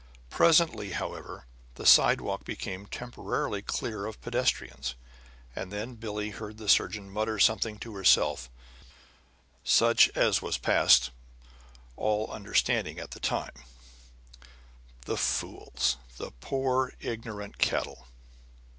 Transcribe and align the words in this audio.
Presently, 0.31 0.93
however, 0.93 1.45
the 1.75 1.85
sidewalk 1.85 2.43
became 2.43 2.87
temporarily 2.87 3.61
clear 3.61 4.07
of 4.07 4.19
pedestrians; 4.19 4.95
and 5.55 5.71
then 5.71 5.93
Billie 5.93 6.31
heard 6.31 6.57
the 6.57 6.67
surgeon 6.67 7.07
mutter 7.07 7.37
something 7.37 7.77
to 7.77 7.93
herself, 7.93 8.49
such 9.63 10.09
as 10.15 10.41
was 10.41 10.57
past 10.57 11.11
all 11.97 12.31
understanding 12.31 12.97
at 12.99 13.11
the 13.11 13.19
time: 13.19 13.53
"The 15.05 15.17
fools! 15.17 15.97
The 16.17 16.31
poor, 16.31 16.93
ignorant 16.99 17.59
cattle!" 17.59 18.07